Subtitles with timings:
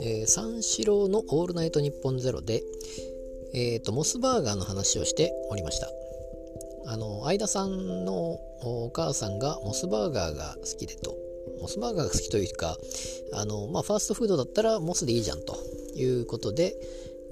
[0.00, 2.62] えー、三四郎の「オールナイトニッポンゼロで、
[3.54, 5.90] えーと、モスバーガーの話をしておりました。
[6.86, 11.16] あの相田さんのお母さんがモスバーガーが好きでと。
[11.60, 12.76] モスバーガーが好きというか
[13.32, 15.56] あの、まあ、ファーストフードだったらモスでいいじゃんと
[15.94, 16.74] いうことで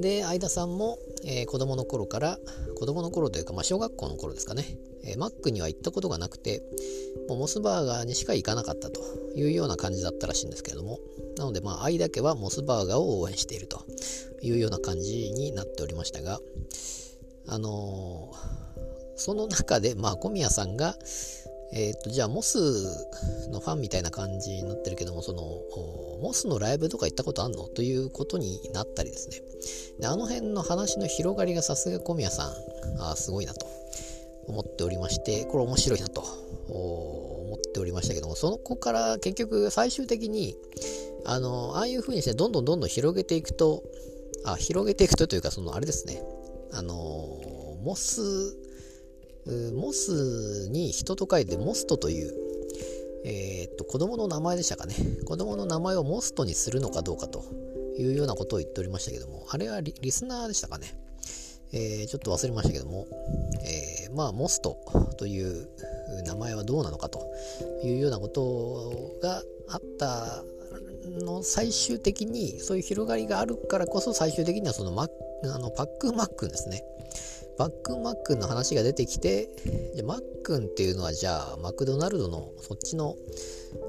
[0.00, 2.38] で相田さんも、えー、子供の頃から
[2.78, 4.64] 子供の頃というか、まあ、小学校の頃ですかね、
[5.04, 6.62] えー、マックには行ったことがなくて
[7.28, 9.00] もうモスバーガーにしか行かなかったと
[9.34, 10.98] いうような感じだったらしいんですけれども。
[11.36, 13.84] なので、まあ、愛だけはモスバーガーを応援していると
[14.40, 16.40] いうような感じになっておりましたが、
[17.46, 18.76] あのー、
[19.16, 20.96] その中で、まあ、小宮さんが、
[21.72, 22.58] えっ、ー、と、じゃあ、モス
[23.50, 25.42] のファンみたいな感じになってるけども、その、
[26.20, 27.68] モスのライブとか行ったことあんの？
[27.68, 29.42] ということになったりですね。
[30.00, 32.52] であの辺の話の広がりがさすが小宮さん、
[33.00, 33.66] あすごいなと
[34.46, 36.22] 思っておりまして、これ面白いなと
[36.68, 40.56] 思っておりましたけども、その子から結局最終的に、
[41.24, 43.82] あの、ああいう風にしてどんどんどんどん広げていくと、
[44.44, 46.22] あ、広げていくとというか、そのあれですね、
[46.72, 46.94] あの、
[47.82, 48.56] モス、
[49.74, 52.34] モスに人と書いてモストという、
[53.24, 54.94] えー、っと、子供の名前でしたかね。
[55.24, 57.44] 子供の名前をモストにするのかどうかと
[57.98, 60.94] いうようなことを言っておりましたけども、あれはリスナーでしたかね。
[61.72, 63.06] えー、ちょっと忘れましたけども、
[63.64, 64.78] えー、まあ、モスト
[65.18, 65.68] という
[66.24, 67.28] 名前はどうなのかと
[67.82, 70.44] いうようなことがあった
[71.24, 75.08] の最終的にそういう広がりがあるからこそ最終的にはそのマ
[75.44, 76.82] あのパックンマックンですね。
[77.58, 79.48] パックンマックンの話が出てきて、
[79.94, 83.16] じゃマックンっていうのはじゃあマクドナルドのそっちの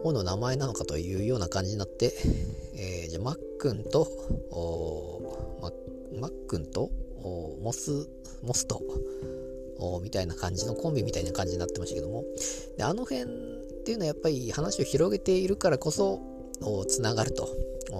[0.03, 2.13] 方の名前なのかというような感じになって、
[2.75, 4.07] えー、じゃマックンと
[5.61, 5.71] マ
[6.19, 6.89] マックンと
[7.61, 8.09] モス
[8.43, 8.81] モスト
[10.01, 12.23] みたいな感じのコンビみたいな感じになってましたけども。
[12.77, 13.25] であの辺っ
[13.85, 16.21] ていうのはやっぱり話を広げているからこそ
[16.87, 17.49] つながると。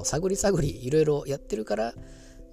[0.03, 1.93] 探り探りいろいろやってるから、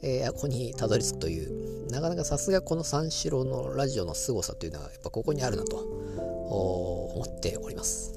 [0.06, 8.13] えー、ここにたどり着くというなかなかさすがこの三四郎のラジオの凄さというのはやっぱここにあるなと思っております。